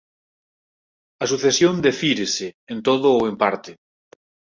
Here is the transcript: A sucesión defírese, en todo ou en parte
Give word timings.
A 1.23 1.25
sucesión 1.31 1.75
defírese, 1.87 2.47
en 2.73 2.77
todo 2.87 3.07
ou 3.15 3.21
en 3.31 3.35
parte 3.43 3.71